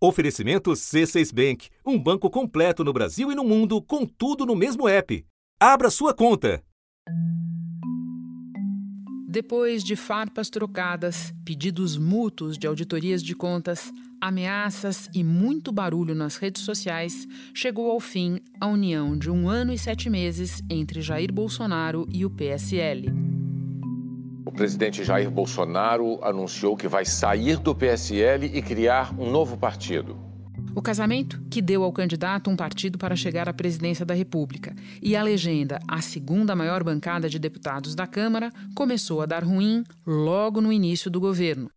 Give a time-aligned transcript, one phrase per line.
[0.00, 4.88] Oferecimento C6 Bank, um banco completo no Brasil e no mundo, com tudo no mesmo
[4.88, 5.26] app.
[5.58, 6.62] Abra sua conta.
[9.28, 16.36] Depois de farpas trocadas, pedidos mútuos de auditorias de contas, ameaças e muito barulho nas
[16.36, 21.32] redes sociais, chegou ao fim a união de um ano e sete meses entre Jair
[21.32, 23.37] Bolsonaro e o PSL.
[24.48, 30.16] O presidente Jair Bolsonaro anunciou que vai sair do PSL e criar um novo partido.
[30.74, 35.14] O casamento que deu ao candidato um partido para chegar à presidência da República e
[35.14, 40.62] a legenda, a segunda maior bancada de deputados da Câmara, começou a dar ruim logo
[40.62, 41.70] no início do governo.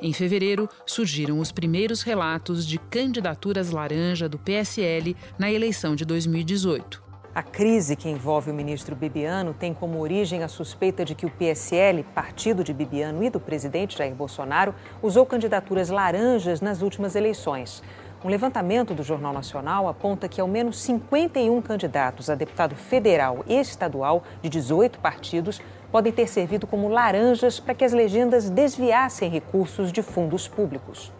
[0.00, 7.05] Em fevereiro, surgiram os primeiros relatos de candidaturas laranja do PSL na eleição de 2018.
[7.36, 11.30] A crise que envolve o ministro Bibiano tem como origem a suspeita de que o
[11.30, 17.82] PSL, partido de Bibiano e do presidente Jair Bolsonaro, usou candidaturas laranjas nas últimas eleições.
[18.24, 23.60] Um levantamento do Jornal Nacional aponta que ao menos 51 candidatos a deputado federal e
[23.60, 25.60] estadual de 18 partidos
[25.92, 31.12] podem ter servido como laranjas para que as legendas desviassem recursos de fundos públicos.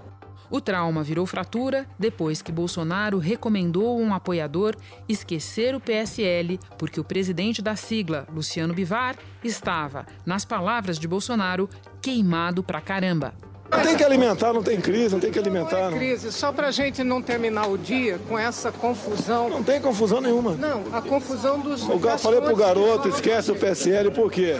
[0.50, 4.77] O trauma virou fratura depois que Bolsonaro recomendou a um apoiador
[5.08, 11.69] esquecer o PSL porque o presidente da sigla, Luciano Bivar, estava, nas palavras de Bolsonaro,
[12.00, 13.34] queimado pra caramba.
[13.83, 15.91] Tem que alimentar, não tem crise, não tem que alimentar.
[15.91, 19.48] Não é crise, só para a gente não terminar o dia com essa confusão.
[19.48, 20.53] Não tem confusão nenhuma.
[20.53, 21.89] Não, a confusão dos.
[21.89, 24.56] Eu falei pro garoto, esquece o PSL, por quê?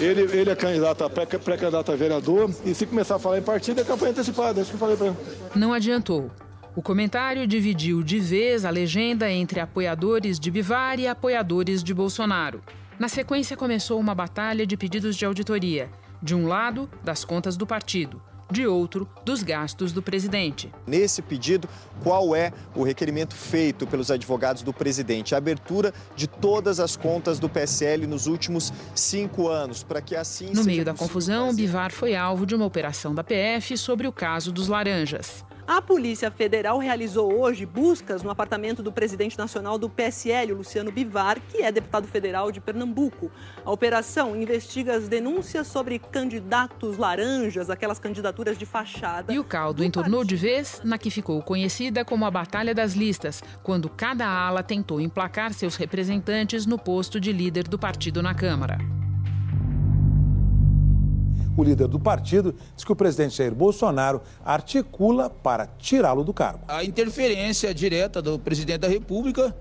[0.00, 3.84] Ele, ele é candidato, pré-candidato a vereador, e se começar a falar em partido, é
[3.84, 4.60] campanha antecipada.
[4.60, 5.16] É isso que eu falei para ele.
[5.54, 6.30] Não adiantou.
[6.74, 12.62] O comentário dividiu de vez a legenda entre apoiadores de Bivar e apoiadores de Bolsonaro.
[12.98, 15.88] Na sequência, começou uma batalha de pedidos de auditoria.
[16.22, 20.72] De um lado, das contas do partido de outro, dos gastos do presidente.
[20.86, 21.68] Nesse pedido,
[22.02, 25.34] qual é o requerimento feito pelos advogados do presidente?
[25.34, 30.50] A abertura de todas as contas do PSL nos últimos cinco anos, para que assim.
[30.52, 31.54] No meio da confusão.
[31.54, 35.44] Bivar foi alvo de uma operação da PF sobre o caso dos laranjas.
[35.70, 41.40] A Polícia Federal realizou hoje buscas no apartamento do presidente nacional do PSL, Luciano Bivar,
[41.48, 43.30] que é deputado federal de Pernambuco.
[43.64, 49.32] A operação investiga as denúncias sobre candidatos laranjas, aquelas candidaturas de fachada.
[49.32, 53.40] E o caldo entornou de vez na que ficou conhecida como a Batalha das Listas,
[53.62, 58.99] quando cada ala tentou emplacar seus representantes no posto de líder do partido na Câmara.
[61.60, 66.64] O líder do partido diz que o presidente Jair Bolsonaro articula para tirá-lo do cargo.
[66.66, 69.54] A interferência direta do presidente da República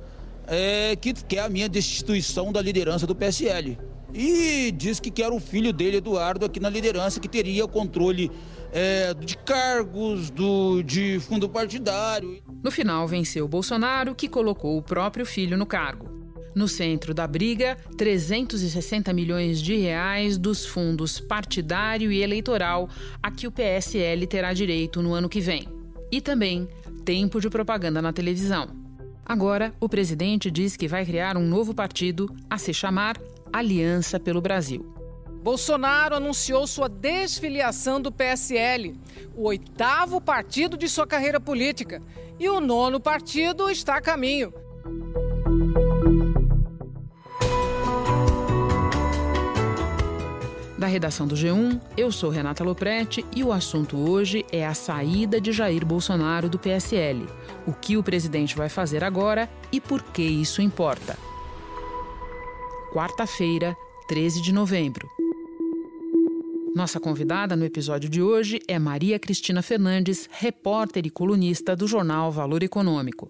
[0.48, 3.78] é que quer a minha destituição da liderança do PSL.
[4.14, 8.32] E diz que quer o filho dele, Eduardo, aqui na liderança, que teria o controle
[8.72, 12.42] é, de cargos, do, de fundo partidário.
[12.64, 16.19] No final, venceu Bolsonaro, que colocou o próprio filho no cargo.
[16.56, 22.90] No centro da briga, 360 milhões de reais dos fundos partidário e eleitoral
[23.22, 25.68] a que o PSL terá direito no ano que vem.
[26.12, 26.68] E também
[27.06, 28.70] tempo de propaganda na televisão.
[29.26, 33.16] Agora, o presidente diz que vai criar um novo partido a se chamar
[33.54, 35.00] Aliança pelo Brasil.
[35.42, 38.96] Bolsonaro anunciou sua desfiliação do PSL,
[39.36, 42.02] o oitavo partido de sua carreira política,
[42.40, 44.54] e o nono partido está a caminho.
[50.80, 55.42] Da redação do G1, eu sou Renata Loprete e o assunto hoje é a saída
[55.42, 57.28] de Jair Bolsonaro do PSL.
[57.68, 61.18] O que o presidente vai fazer agora e por que isso importa.
[62.94, 63.76] Quarta-feira,
[64.08, 65.06] 13 de novembro.
[66.74, 72.32] Nossa convidada no episódio de hoje é Maria Cristina Fernandes, repórter e colunista do jornal
[72.32, 73.30] Valor Econômico.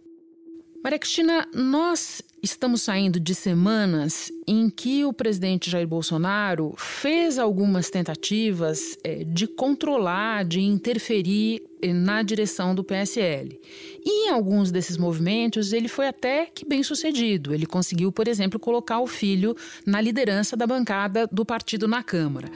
[0.83, 7.89] Maria Cristina, nós estamos saindo de semanas em que o presidente Jair Bolsonaro fez algumas
[7.89, 13.59] tentativas é, de controlar, de interferir eh, na direção do PSL.
[14.03, 17.53] E em alguns desses movimentos ele foi até que bem sucedido.
[17.53, 22.49] Ele conseguiu, por exemplo, colocar o filho na liderança da bancada do partido na Câmara.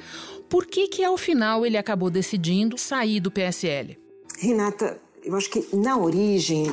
[0.49, 3.97] Por que que ao final ele acabou decidindo sair do PSL?
[4.39, 6.65] Renata, eu acho que na origem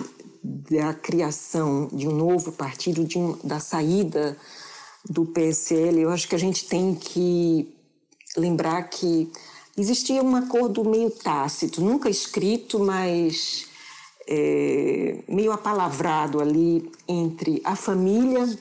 [0.43, 4.37] da criação de um novo partido, de um, da saída
[5.09, 7.75] do PSL, eu acho que a gente tem que
[8.37, 9.31] lembrar que
[9.77, 13.67] existia um acordo meio tácito, nunca escrito, mas
[14.29, 18.59] é, meio apalavrado ali entre a família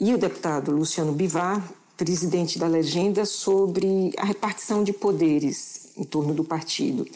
[0.00, 1.62] e o deputado Luciano Bivar,
[1.96, 7.06] presidente da legenda, sobre a repartição de poderes em torno do partido.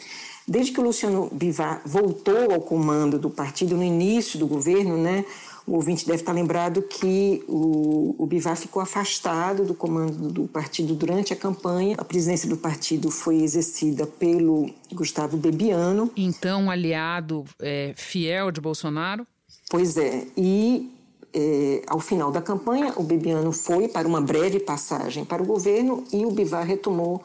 [0.47, 5.23] Desde que o Luciano Bivar voltou ao comando do partido no início do governo, né,
[5.65, 10.93] o ouvinte deve estar lembrado que o, o Bivar ficou afastado do comando do partido
[10.93, 11.95] durante a campanha.
[11.97, 16.11] A presidência do partido foi exercida pelo Gustavo Bebiano.
[16.17, 19.25] Então, aliado é, fiel de Bolsonaro?
[19.69, 20.27] Pois é.
[20.35, 20.91] E
[21.33, 26.03] é, ao final da campanha, o Bebiano foi para uma breve passagem para o governo
[26.11, 27.23] e o Bivar retomou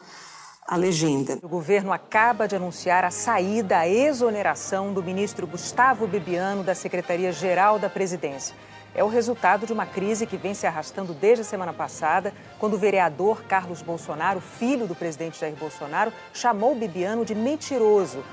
[0.69, 1.39] a legenda.
[1.41, 7.79] O governo acaba de anunciar a saída, a exoneração do ministro Gustavo Bibiano da Secretaria-Geral
[7.79, 8.55] da Presidência.
[8.93, 12.75] É o resultado de uma crise que vem se arrastando desde a semana passada, quando
[12.75, 18.23] o vereador Carlos Bolsonaro, filho do presidente Jair Bolsonaro, chamou Bibiano de mentiroso.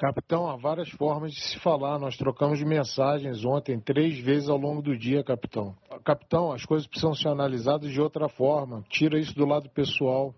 [0.00, 1.96] Capitão, há várias formas de se falar.
[1.96, 5.76] Nós trocamos mensagens ontem três vezes ao longo do dia, capitão.
[6.04, 8.82] Capitão, as coisas precisam ser analisadas de outra forma.
[8.88, 10.34] Tira isso do lado pessoal.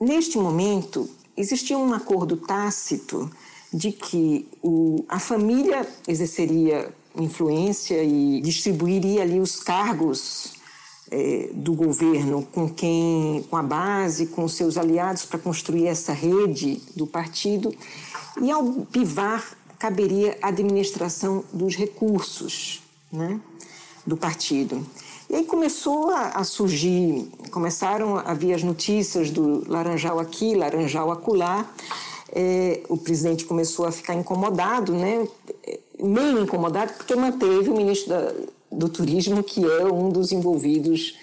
[0.00, 3.30] Neste momento, existia um acordo tácito
[3.72, 10.52] de que o, a família exerceria influência e distribuiria ali os cargos
[11.10, 16.82] é, do governo com quem, com a base, com seus aliados para construir essa rede
[16.94, 17.74] do partido.
[18.42, 23.40] E ao Bivar caberia a administração dos recursos né,
[24.06, 24.86] do partido.
[25.28, 31.10] E aí começou a, a, surgir, começaram a vir as notícias do laranjal aqui, laranjal
[31.10, 31.68] acolá.
[32.32, 35.26] É, o presidente começou a ficar incomodado, né?
[36.00, 38.32] meio incomodado, porque manteve o ministro da,
[38.70, 41.16] do Turismo, que é um dos envolvidos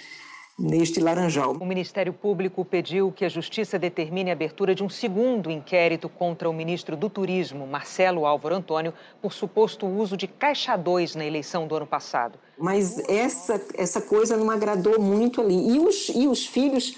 [0.58, 1.54] neste laranjal.
[1.60, 6.50] O Ministério Público pediu que a Justiça determine a abertura de um segundo inquérito contra
[6.50, 11.68] o ministro do Turismo, Marcelo Álvaro Antônio, por suposto uso de caixa 2 na eleição
[11.68, 12.38] do ano passado.
[12.58, 15.76] Mas essa, essa coisa não agradou muito ali.
[15.76, 16.96] E os, e os filhos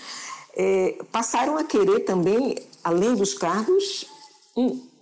[0.56, 4.06] é, passaram a querer também, além dos cargos,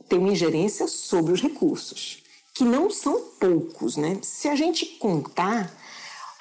[0.07, 2.23] ter uma ingerência sobre os recursos,
[2.53, 3.97] que não são poucos.
[3.97, 4.19] Né?
[4.21, 5.73] Se a gente contar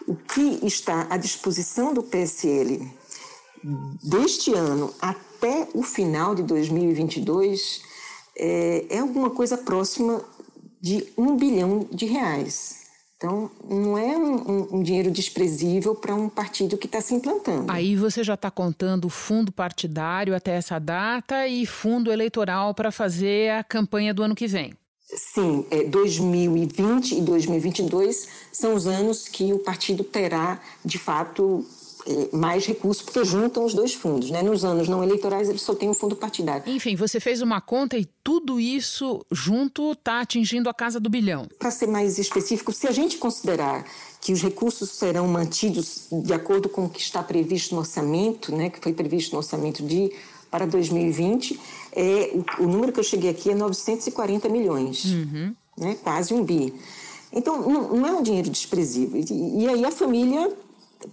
[0.06, 2.90] o que está à disposição do PSL
[4.02, 7.82] deste ano até o final de 2022
[8.36, 10.22] é, é alguma coisa próxima
[10.80, 12.82] de um bilhão de reais.
[13.16, 17.70] Então, não é um, um dinheiro desprezível para um partido que está se implantando.
[17.70, 23.52] Aí você já está contando fundo partidário até essa data e fundo eleitoral para fazer
[23.52, 24.74] a campanha do ano que vem.
[25.14, 31.66] Sim, é, 2020 e 2022 são os anos que o partido terá, de fato,
[32.06, 34.30] é, mais recursos, porque juntam os dois fundos.
[34.30, 34.42] Né?
[34.42, 36.64] Nos anos não eleitorais, ele só tem o fundo partidário.
[36.66, 41.46] Enfim, você fez uma conta e tudo isso junto está atingindo a casa do bilhão.
[41.58, 43.84] Para ser mais específico, se a gente considerar
[44.20, 48.70] que os recursos serão mantidos de acordo com o que está previsto no orçamento, né,
[48.70, 50.10] que foi previsto no orçamento de
[50.52, 51.58] para 2020,
[51.96, 55.54] é, o, o número que eu cheguei aqui é 940 milhões, uhum.
[55.78, 56.74] né, quase um bi.
[57.32, 59.18] Então, não, não, é um dinheiro desprezível.
[59.18, 60.52] E, e aí a família,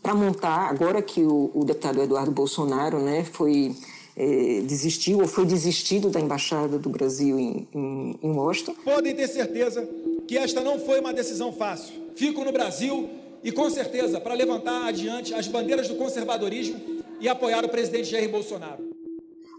[0.03, 3.73] para montar, agora que o, o, deputado Eduardo Bolsonaro né, foi
[4.17, 8.75] é, desistiu ou foi desistido da embaixada do Brasil em, em, em Washington.
[8.83, 9.87] Podem ter certeza
[10.27, 11.95] que esta não foi uma decisão fácil.
[12.13, 13.09] Fico no Brasil
[13.41, 16.77] e com certeza para levantar adiante as bandeiras do conservadorismo
[17.21, 18.88] e apoiar o presidente Jair Bolsonaro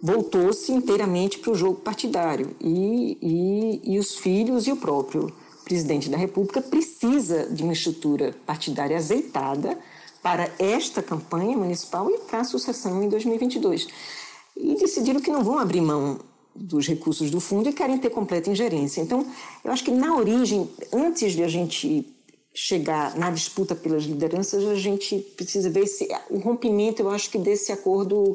[0.02, 5.32] voltou-se inteiramente para o jogo partidário e, e, e os filhos e o próprio
[5.64, 9.78] presidente da República precisa de uma estrutura partidária azeitada
[10.22, 13.86] para esta campanha municipal e para a sucessão em 2022.
[14.56, 16.18] E decidiram que não vão abrir mão
[16.54, 19.00] dos recursos do fundo e querem ter completa ingerência.
[19.00, 19.24] Então,
[19.64, 22.06] eu acho que na origem, antes de a gente
[22.52, 27.38] chegar na disputa pelas lideranças, a gente precisa ver se o rompimento, eu acho que
[27.38, 28.34] desse acordo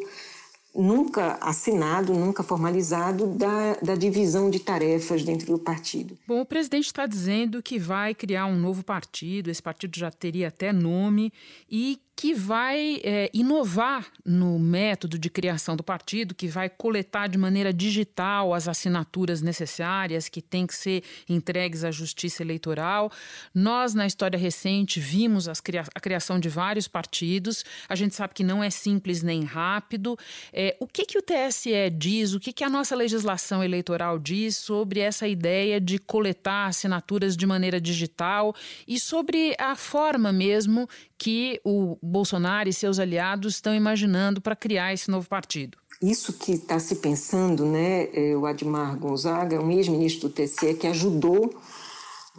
[0.75, 6.17] nunca assinado, nunca formalizado, da, da divisão de tarefas dentro do partido.
[6.27, 10.49] Bom, o presidente está dizendo que vai criar um novo partido, esse partido já teria
[10.49, 11.31] até nome,
[11.69, 17.37] e que vai é, inovar no método de criação do partido, que vai coletar de
[17.37, 23.11] maneira digital as assinaturas necessárias que têm que ser entregues à Justiça Eleitoral.
[23.53, 27.65] Nós, na história recente, vimos cria a criação de vários partidos.
[27.89, 30.17] A gente sabe que não é simples nem rápido.
[30.53, 34.55] É, o que, que o TSE diz, o que, que a nossa legislação eleitoral diz
[34.55, 38.55] sobre essa ideia de coletar assinaturas de maneira digital
[38.87, 44.93] e sobre a forma mesmo que o Bolsonaro e seus aliados estão imaginando para criar
[44.93, 45.77] esse novo partido.
[46.01, 48.09] Isso que está se pensando, né?
[48.13, 51.55] É, o Admar Gonzaga, um ex-ministro do TSE, que ajudou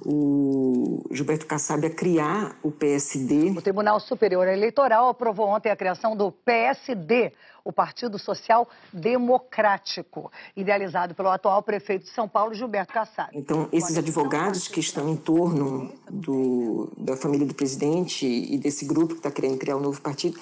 [0.04, 3.50] o Gilberto Kassab a criar o PSD.
[3.50, 7.32] O Tribunal Superior Eleitoral aprovou ontem a criação do PSD,
[7.64, 13.30] o Partido Social Democrático, idealizado pelo atual prefeito de São Paulo, Gilberto Kassab.
[13.34, 19.14] Então, esses advogados que estão em torno do, da família do presidente e desse grupo
[19.14, 20.38] que está querendo criar um novo partido,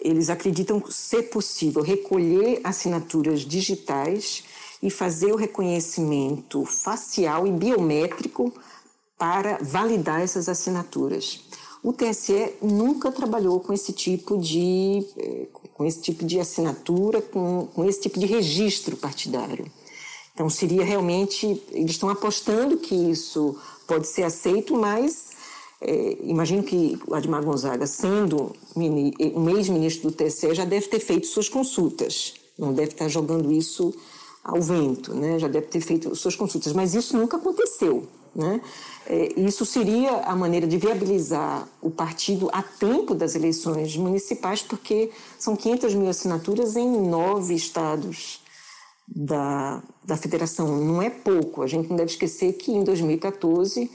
[0.00, 4.44] eles acreditam ser possível recolher assinaturas digitais
[4.82, 8.52] e fazer o reconhecimento facial e biométrico
[9.24, 11.40] para validar essas assinaturas.
[11.82, 17.66] O TSE nunca trabalhou com esse tipo de, eh, com esse tipo de assinatura, com,
[17.74, 19.64] com esse tipo de registro partidário.
[20.34, 21.58] Então, seria realmente.
[21.72, 25.30] Eles estão apostando que isso pode ser aceito, mas
[25.80, 31.26] é, imagino que o Admar Gonzaga, sendo um ex-ministro do TSE, já deve ter feito
[31.28, 33.94] suas consultas, não deve estar jogando isso
[34.44, 35.38] ao vento, né?
[35.38, 38.06] já deve ter feito suas consultas, mas isso nunca aconteceu.
[38.34, 38.60] Né?
[39.06, 45.10] É, isso seria a maneira de viabilizar o partido a tempo das eleições municipais, porque
[45.38, 48.40] são 500 mil assinaturas em nove estados
[49.06, 50.78] da, da federação.
[50.78, 51.62] Não é pouco.
[51.62, 53.90] A gente não deve esquecer que em 2014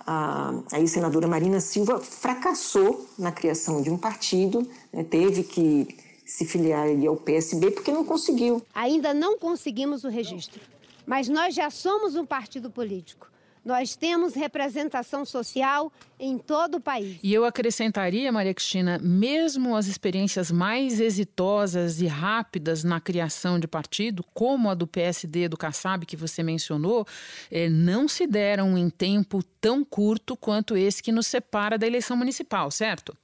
[0.00, 5.04] a, a senadora Marina Silva fracassou na criação de um partido, né?
[5.04, 5.86] teve que
[6.26, 8.62] se filiar ao PSB porque não conseguiu.
[8.74, 10.60] Ainda não conseguimos o registro,
[11.06, 13.28] mas nós já somos um partido político.
[13.68, 17.18] Nós temos representação social em todo o país.
[17.22, 23.68] E eu acrescentaria, Maria Cristina, mesmo as experiências mais exitosas e rápidas na criação de
[23.68, 27.06] partido, como a do PSD, do Kassab, que você mencionou,
[27.50, 32.16] eh, não se deram em tempo tão curto quanto esse que nos separa da eleição
[32.16, 33.14] municipal, certo?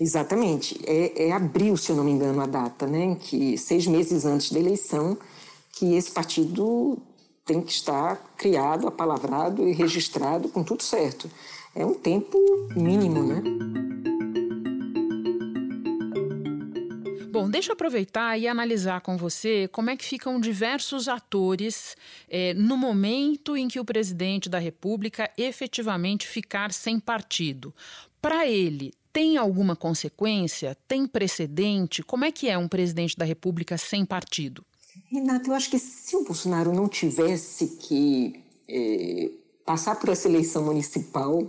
[0.00, 0.80] Exatamente.
[0.84, 3.16] É, é abril, se eu não me engano, a data, né?
[3.20, 5.16] Que seis meses antes da eleição,
[5.74, 7.00] que esse partido
[7.44, 11.30] tem que estar criado, apalavrado e registrado com tudo certo.
[11.74, 12.38] É um tempo
[12.76, 13.42] mínimo, né?
[17.30, 21.96] Bom, deixa eu aproveitar e analisar com você como é que ficam diversos atores
[22.28, 27.74] é, no momento em que o presidente da República efetivamente ficar sem partido.
[28.20, 30.76] Para ele, tem alguma consequência?
[30.86, 32.02] Tem precedente?
[32.02, 34.64] Como é que é um presidente da República sem partido?
[35.12, 39.30] Renato, eu acho que se o Bolsonaro não tivesse que é,
[39.62, 41.46] passar por essa eleição municipal,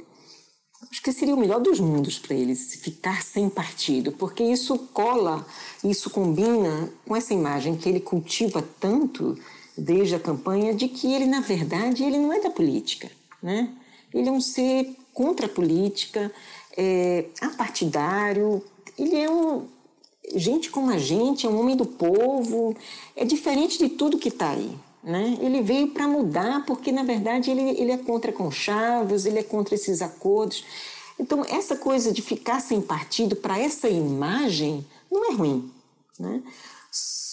[0.91, 5.48] acho que seria o melhor dos mundos para ele ficar sem partido, porque isso cola,
[5.82, 9.39] isso combina com essa imagem que ele cultiva tanto
[9.77, 13.10] desde a campanha de que ele, na verdade, ele não é da política,
[13.41, 13.74] né?
[14.13, 16.29] Ele é um ser contra a política,
[16.75, 18.62] é, apartidário,
[19.00, 19.67] ele é um,
[20.36, 22.75] gente como a gente, é um homem do povo,
[23.15, 24.72] é diferente de tudo que está aí.
[25.03, 25.38] Né?
[25.42, 29.75] Ele veio para mudar, porque na verdade ele, ele é contra conchavos, ele é contra
[29.75, 30.63] esses acordos.
[31.20, 35.70] Então, essa coisa de ficar sem partido para essa imagem não é ruim.
[36.18, 36.42] Né?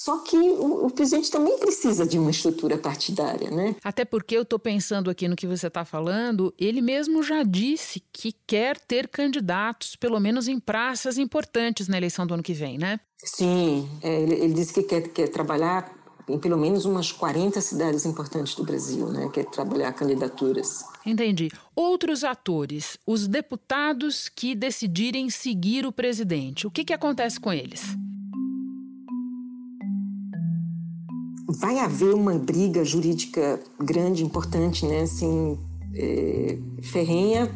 [0.02, 3.76] Só que o, o, presidente também precisa de uma estrutura partidária, né?
[3.84, 8.02] Até porque eu estou pensando aqui no que você está falando, ele mesmo já disse
[8.10, 12.78] que quer ter candidatos, pelo menos em praças importantes na eleição do ano que vem,
[12.78, 12.98] né?
[13.18, 15.94] Sim, é, ele, ele disse que quer, quer trabalhar
[16.26, 19.28] em pelo menos umas 40 cidades importantes do Brasil, né?
[19.30, 20.82] Quer trabalhar candidaturas.
[21.04, 21.50] Entendi.
[21.76, 27.82] Outros atores, os deputados que decidirem seguir o presidente, o que, que acontece com eles?
[31.52, 35.58] Vai haver uma briga jurídica grande, importante, né, assim,
[35.94, 37.50] é, ferrenha,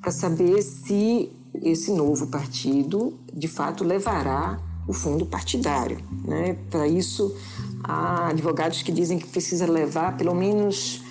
[0.00, 1.30] para saber se
[1.62, 5.98] esse novo partido, de fato, levará o fundo partidário.
[6.24, 6.56] Né?
[6.70, 7.34] Para isso,
[7.82, 11.02] há advogados que dizem que precisa levar pelo menos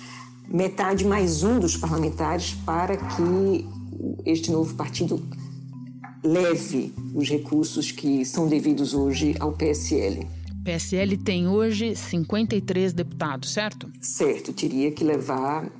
[0.46, 3.66] metade mais um dos parlamentares para que
[4.24, 5.20] este novo partido
[6.22, 10.26] leve os recursos que são devidos hoje ao PSL.
[10.64, 13.92] PSL tem hoje 53 deputados, certo?
[14.00, 15.70] Certo, teria que levar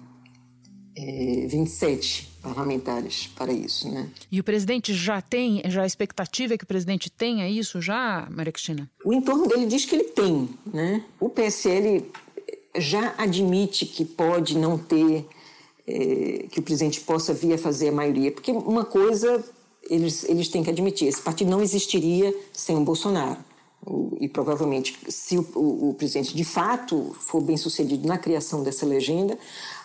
[0.94, 4.10] é, 27 parlamentares para isso, né?
[4.30, 8.28] E o presidente já tem, já a expectativa é que o presidente tenha isso já,
[8.30, 8.90] Maria Cristina?
[9.02, 11.02] O entorno dele diz que ele tem, né?
[11.18, 12.04] O PSL
[12.76, 15.26] já admite que pode não ter,
[15.86, 19.42] é, que o presidente possa vir a fazer a maioria, porque uma coisa
[19.88, 23.38] eles, eles têm que admitir, esse partido não existiria sem o Bolsonaro
[24.18, 28.86] e provavelmente, se o, o, o, presidente de fato for bem sucedido na criação dessa
[28.86, 29.38] legenda,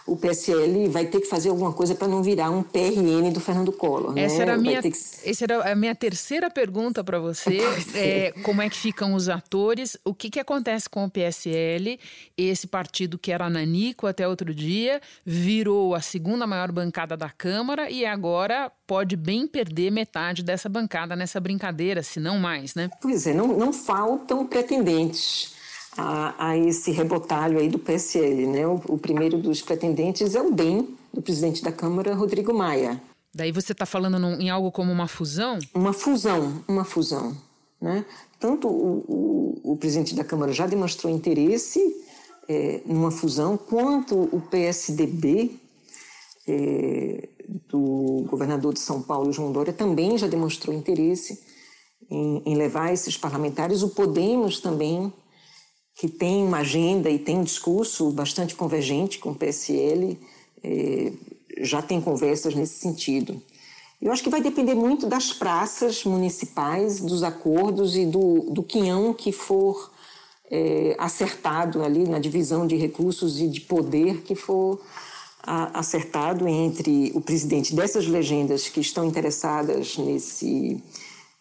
[0.10, 3.72] o PSL vai ter que fazer alguma coisa para não virar um PRN do Fernando
[3.72, 4.18] Collor.
[4.18, 4.42] Essa, né?
[4.42, 4.88] era, a minha, que...
[4.90, 7.60] essa era a minha terceira pergunta para você.
[8.00, 9.98] É, como é que ficam os atores?
[10.06, 12.00] O que, que acontece com o PSL?
[12.38, 17.90] Esse partido que era nanico até outro dia, virou a segunda maior bancada da Câmara
[17.90, 22.90] e agora pode bem perder metade dessa bancada nessa brincadeira, se não mais, né?
[23.02, 25.59] Pois é, não, não faltam pretendentes
[25.98, 28.48] a, a, esse rebotalho aí do PSL.
[28.48, 28.68] Né?
[28.68, 33.02] O, o, primeiro dos pretendentes é o DEM, do presidente da Câmara, Rodrigo Maia.
[33.34, 35.60] Daí você está falando num, em algo como uma fusão?
[35.74, 37.36] Uma fusão, uma fusão.
[37.82, 38.06] Né?
[38.40, 39.06] Tanto o,
[39.64, 41.80] o, o presidente da Câmara já demonstrou interesse
[42.48, 45.52] é, numa fusão, quanto o PSDB
[46.48, 47.30] é,
[47.70, 51.40] do governador de São Paulo, João Dória, também já demonstrou interesse
[52.10, 53.84] em, em levar esses parlamentares.
[53.84, 55.14] O Podemos também
[56.00, 60.18] que tem uma agenda e tem um discurso bastante convergente com o PSL,
[60.64, 61.12] é,
[61.60, 63.42] já tem conversas nesse sentido.
[64.02, 69.14] Eu acho que vai depender muito das praças municipais, dos acordos e do, do quinhão
[69.14, 69.92] que for
[70.50, 74.80] é, acertado ali na divisão de recursos e de poder que for
[75.44, 80.82] a, acertado entre o presidente dessas legendas que estão interessadas nesse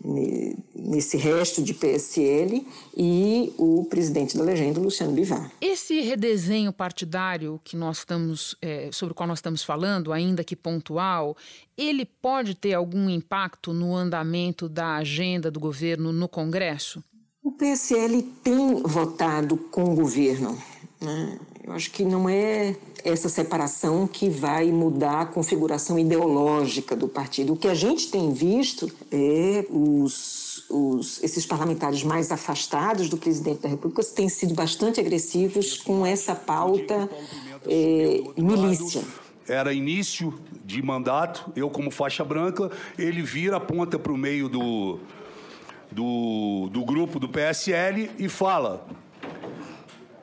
[0.04, 5.50] nesse resto de PSL e o presidente da legenda, Luciano Bivar.
[5.60, 10.54] Esse redesenho partidário que nós estamos, é, sobre o qual nós estamos falando, ainda que
[10.54, 11.36] pontual,
[11.76, 17.02] ele pode ter algum impacto no andamento da agenda do governo no Congresso?
[17.42, 20.56] O PSL tem votado com o governo.
[21.00, 21.38] Né?
[21.68, 27.52] Eu acho que não é essa separação que vai mudar a configuração ideológica do partido.
[27.52, 33.60] O que a gente tem visto é os, os, esses parlamentares mais afastados do presidente
[33.60, 37.06] da República têm sido bastante agressivos com essa pauta
[37.66, 39.02] é, milícia.
[39.46, 40.32] Era início
[40.64, 44.98] de mandato, eu como faixa branca, ele vira a ponta para o meio do,
[45.92, 48.86] do, do grupo do PSL e fala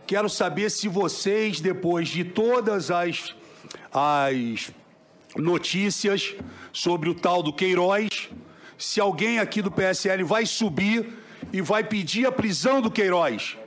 [0.07, 3.35] Quero saber se vocês, depois de todas as,
[3.91, 4.71] as
[5.35, 6.35] notícias
[6.71, 8.29] sobre o tal do Queiroz,
[8.77, 11.17] se alguém aqui do PSL vai subir
[11.51, 13.57] e vai pedir a prisão do Queiroz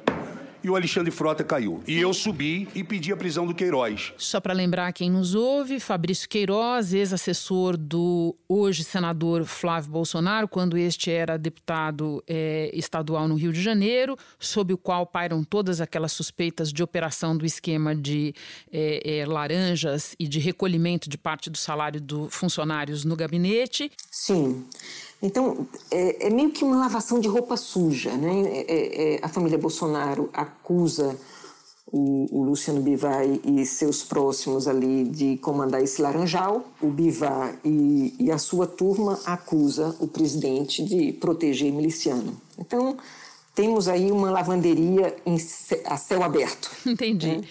[0.62, 1.82] e o Alexandre Frota caiu.
[1.86, 4.12] E eu subi e pedi a prisão do Queiroz.
[4.16, 10.76] Só para lembrar quem nos ouve, Fabrício Queiroz, ex-assessor do hoje senador Flávio Bolsonaro, quando
[10.76, 16.12] este era deputado é, estadual no Rio de Janeiro, sob o qual pairam todas aquelas
[16.12, 18.34] suspeitas de operação do esquema de
[18.72, 23.90] é, é, laranjas e de recolhimento de parte do salário dos funcionários no gabinete.
[24.10, 24.64] Sim.
[25.20, 28.12] Então, é, é, meio que uma lavação de roupa suja.
[28.12, 28.42] Né?
[28.46, 31.18] É, é, é a família Bolsonaro acusa
[31.90, 36.64] o, o, Luciano Bivar e seus próximos ali de comandar esse laranjal.
[36.80, 42.40] O Bivar e, e a sua turma acusa o presidente de proteger miliciano.
[42.58, 42.96] Então,
[43.54, 45.36] temos aí uma lavanderia em,
[45.86, 46.70] a céu aberto.
[46.86, 47.38] Entendi.
[47.38, 47.44] Né?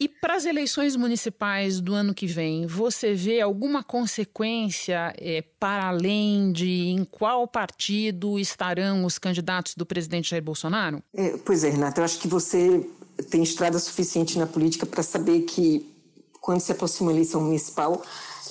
[0.00, 5.88] E para as eleições municipais do ano que vem, você vê alguma consequência é, para
[5.88, 11.02] além de em qual partido estarão os candidatos do presidente Jair Bolsonaro?
[11.12, 12.82] É, pois é, Renata, eu acho que você
[13.28, 15.86] tem estrada suficiente na política para saber que
[16.40, 18.02] quando se aproxima a eleição municipal,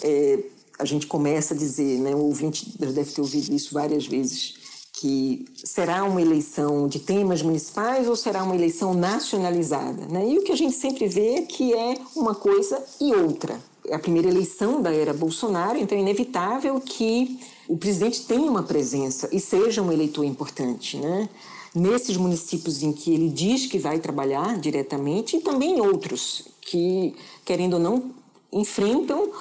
[0.04, 0.40] é,
[0.78, 4.59] a gente começa a dizer, né, o ouvinte deve ter ouvido isso várias vezes,
[5.00, 10.06] que será uma eleição de temas municipais ou será uma eleição nacionalizada.
[10.08, 10.32] Né?
[10.32, 13.62] E o que a gente sempre vê é que é uma coisa e outra.
[13.88, 18.64] É a primeira eleição da era Bolsonaro, então é inevitável que o presidente tenha uma
[18.64, 20.98] presença e seja um eleitor importante.
[20.98, 21.30] Né?
[21.74, 27.76] Nesses municípios em que ele diz que vai trabalhar diretamente e também outros que, querendo
[27.76, 28.12] ou não,
[28.52, 29.32] enfrentam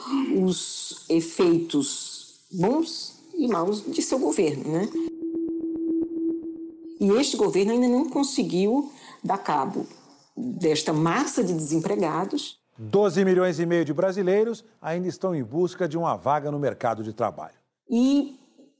[0.41, 4.63] os efeitos bons e maus de seu governo.
[4.71, 4.89] Né?
[7.01, 9.87] E este governo ainda não conseguiu dar cabo
[10.37, 12.59] desta massa de desempregados.
[12.79, 17.03] 12 milhões e meio de brasileiros ainda estão em busca de uma vaga no mercado
[17.03, 17.55] de trabalho.
[17.91, 18.37] E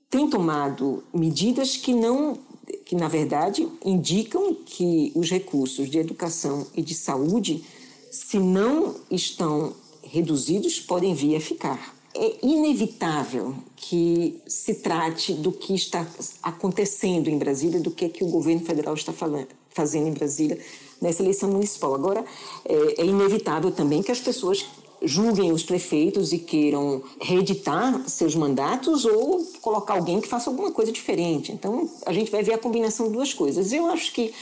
[0.09, 2.39] tem tomado medidas que não
[2.85, 7.65] que na verdade indicam que os recursos de educação e de saúde,
[8.11, 15.75] se não estão reduzidos, podem vir a ficar é inevitável que se trate do que
[15.75, 16.07] está
[16.43, 20.59] acontecendo em Brasília, do que, é que o governo federal está falando, fazendo em Brasília
[21.01, 21.95] nessa eleição municipal.
[21.95, 22.25] Agora,
[22.65, 24.67] é, é inevitável também que as pessoas
[25.01, 30.91] julguem os prefeitos e queiram reeditar seus mandatos ou colocar alguém que faça alguma coisa
[30.91, 31.53] diferente.
[31.53, 33.73] Então, a gente vai ver a combinação de duas coisas.
[33.73, 34.35] Eu acho que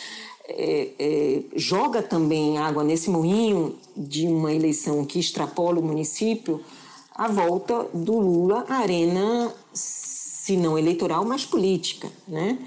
[0.48, 6.60] é, é, joga também água nesse moinho de uma eleição que extrapola o município,
[7.16, 12.12] a volta do Lula à arena, se não eleitoral, mas política.
[12.29, 12.59] Né?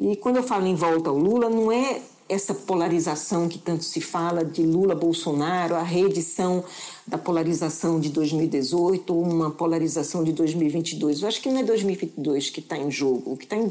[0.00, 4.00] E quando eu falo em volta ao Lula, não é essa polarização que tanto se
[4.00, 6.64] fala de Lula-Bolsonaro, a reedição
[7.06, 11.22] da polarização de 2018 ou uma polarização de 2022.
[11.22, 13.32] Eu acho que não é 2022 que está em jogo.
[13.32, 13.68] O que está em,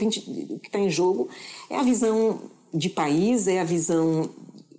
[0.72, 1.28] tá em jogo
[1.70, 2.42] é a visão
[2.74, 4.30] de país, é a visão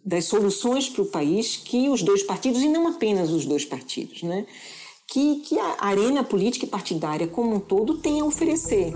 [0.04, 4.22] das soluções para o país que os dois partidos, e não apenas os dois partidos,
[4.22, 4.46] né?
[5.06, 8.92] Que, que a arena política e partidária como um todo tem a oferecer.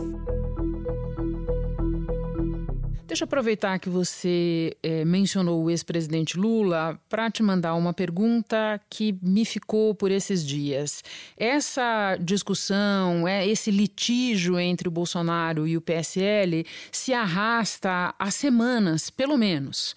[3.08, 8.78] Deixa eu aproveitar que você é, mencionou o ex-presidente Lula para te mandar uma pergunta
[8.90, 11.02] que me ficou por esses dias.
[11.34, 19.08] Essa discussão, é, esse litígio entre o Bolsonaro e o PSL se arrasta há semanas,
[19.08, 19.96] pelo menos.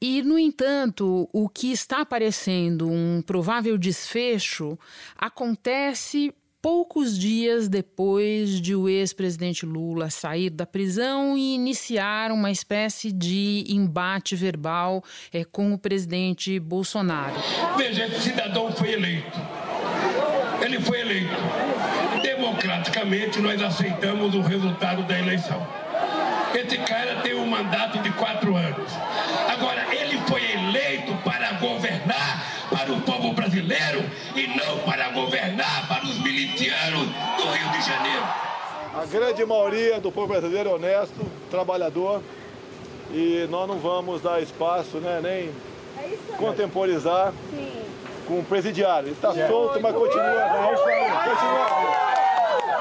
[0.00, 4.76] E, no entanto, o que está aparecendo um provável desfecho
[5.16, 13.10] acontece poucos dias depois de o ex-presidente Lula sair da prisão e iniciar uma espécie
[13.10, 17.34] de embate verbal é, com o presidente Bolsonaro.
[17.76, 19.38] Veja, esse cidadão foi eleito.
[20.62, 21.34] Ele foi eleito.
[22.22, 25.66] Democraticamente, nós aceitamos o resultado da eleição.
[26.54, 28.92] Esse cara tem um mandato de quatro anos.
[29.48, 34.04] Agora, ele foi eleito para governar para o povo brasileiro
[34.36, 38.24] e não para governar para os milicianos do Rio de Janeiro.
[38.94, 42.22] A grande maioria do povo brasileiro é honesto, trabalhador
[43.12, 47.82] e nós não vamos dar espaço, né, nem é contemporizar Sim.
[48.26, 49.08] com o presidiário.
[49.08, 50.76] Ele está solto, mas continua, é
[51.28, 51.58] continua,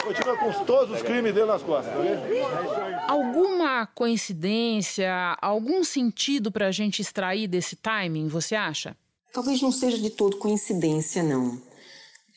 [0.04, 1.94] continua com todos os crimes dele nas costas.
[1.94, 8.96] Tá Alguma coincidência, algum sentido para a gente extrair desse timing, você acha?
[9.34, 11.62] Talvez não seja de todo coincidência, não.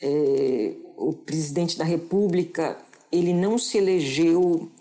[0.01, 2.77] É, o presidente da República
[3.11, 4.71] ele não se elegeu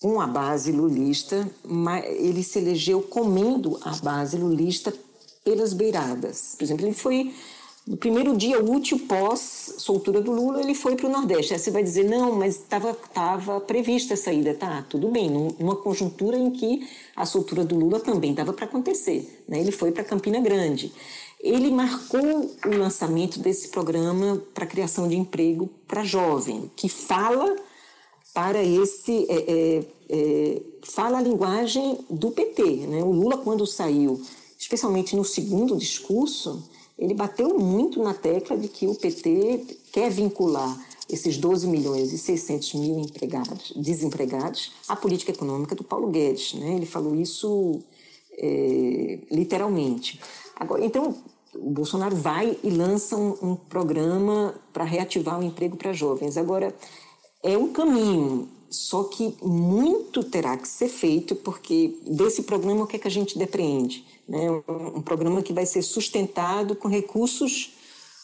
[0.00, 4.92] com a base lulista, mas ele se elegeu comendo a base lulista
[5.44, 6.54] pelas beiradas.
[6.58, 7.34] Por exemplo, ele foi
[7.86, 11.52] no primeiro dia útil pós soltura do Lula, ele foi para o Nordeste.
[11.52, 14.52] Aí você vai dizer, não, mas estava tava prevista a saída.
[14.54, 19.44] Tá, tudo bem, numa conjuntura em que a soltura do Lula também estava para acontecer.
[19.46, 19.60] Né?
[19.60, 20.92] Ele foi para Campina Grande.
[21.40, 27.54] Ele marcou o lançamento desse programa para criação de emprego para jovem, que fala
[28.34, 32.62] para esse é, é, é, fala a linguagem do PT.
[32.88, 33.02] Né?
[33.02, 34.20] O Lula, quando saiu,
[34.58, 40.76] especialmente no segundo discurso, ele bateu muito na tecla de que o PT quer vincular
[41.08, 46.54] esses 12 milhões e 600 mil empregados, desempregados à política econômica do Paulo Guedes.
[46.54, 46.74] Né?
[46.74, 47.80] Ele falou isso
[48.38, 50.20] é, literalmente.
[50.56, 51.14] Agora, então,
[51.54, 56.36] o Bolsonaro vai e lança um, um programa para reativar o emprego para jovens.
[56.36, 56.74] Agora,
[57.42, 62.96] é um caminho, só que muito terá que ser feito, porque desse programa o que,
[62.96, 64.04] é que a gente depreende?
[64.28, 64.50] Né?
[64.50, 67.72] Um, um programa que vai ser sustentado com recursos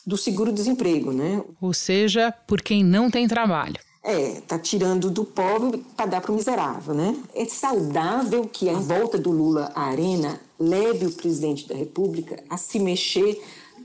[0.07, 1.12] do seguro-desemprego.
[1.12, 1.42] Né?
[1.61, 3.81] Ou seja, por quem não tem trabalho.
[4.05, 7.16] É, tá tirando do pobre para dar para o miserável, né?
[7.37, 12.57] É saudável que a volta do Lula à arena leve o presidente da República a
[12.57, 13.40] se mexer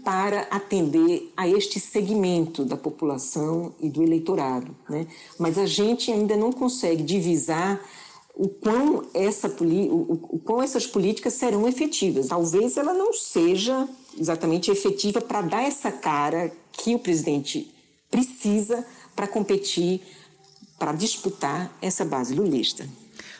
[0.08, 5.06] para atender a este segmento da população e do eleitorado, né?
[5.38, 7.86] Mas a gente ainda não consegue divisar
[8.34, 12.28] o quão, essa, o, o quão essas políticas serão efetivas.
[12.28, 13.86] Talvez ela não seja
[14.17, 17.70] exatamente efetiva para dar essa cara que o presidente
[18.10, 20.00] precisa para competir,
[20.80, 22.88] para disputar essa base lulista.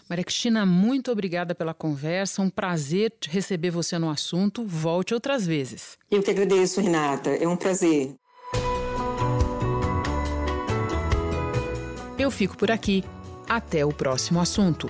[0.10, 2.42] Maria Cristina, muito obrigada pela conversa.
[2.42, 4.66] Um prazer receber você no assunto.
[4.66, 5.98] Volte outras vezes.
[6.10, 7.30] Eu que agradeço, Renata.
[7.32, 8.16] É um prazer.
[12.18, 13.04] Eu fico por aqui.
[13.48, 14.90] Até o próximo assunto.